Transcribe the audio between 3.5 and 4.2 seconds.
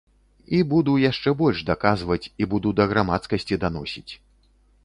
даносіць.